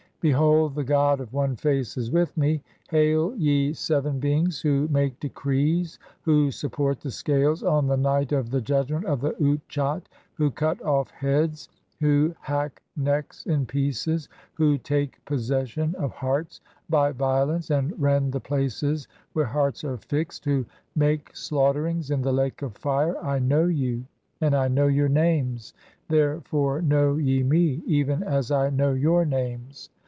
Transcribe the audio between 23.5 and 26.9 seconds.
you and I know "your names, therefore